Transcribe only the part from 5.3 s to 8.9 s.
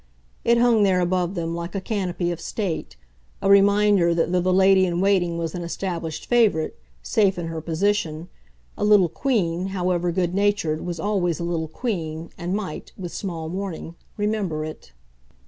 was an established favourite, safe in her position, a